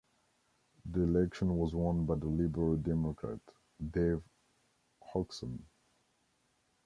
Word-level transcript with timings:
The 0.89 1.01
election 1.03 1.57
was 1.57 1.75
won 1.75 2.07
by 2.07 2.15
the 2.15 2.25
Liberal 2.25 2.75
Democrat, 2.75 3.39
Dave 3.91 4.23
Hodgson. 5.03 5.63